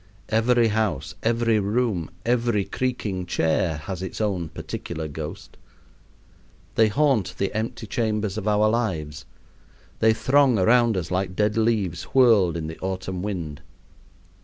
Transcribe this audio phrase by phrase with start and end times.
[0.29, 5.57] Every house, every room, every creaking chair has its own particular ghost.
[6.73, 9.25] They haunt the empty chambers of our lives,
[9.99, 13.61] they throng around us like dead leaves whirled in the autumn wind.